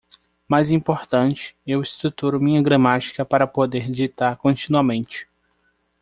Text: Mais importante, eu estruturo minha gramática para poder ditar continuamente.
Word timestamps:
Mais 0.49 0.71
importante, 0.71 1.55
eu 1.63 1.79
estruturo 1.79 2.41
minha 2.41 2.59
gramática 2.59 3.23
para 3.23 3.45
poder 3.45 3.91
ditar 3.91 4.35
continuamente. 4.35 5.29